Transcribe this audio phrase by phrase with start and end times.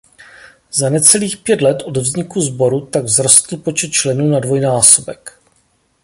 [0.71, 5.39] Za necelých pět let od vzniku sboru tak vzrostl počet členů na dvojnásobek.